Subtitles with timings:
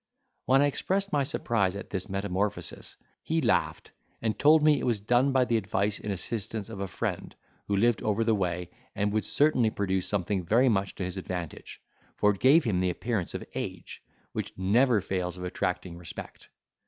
[0.47, 4.99] When I expressed my surprise at this metamorphosis, he laughed, and told me it was
[4.99, 7.35] done by the advice and assistance of a friend,
[7.67, 11.83] who lived over the way, and would certainly produce something very much to his advantage;
[12.17, 14.01] for it gave him the appearance of age,
[14.31, 16.49] which never fails of attracting respect.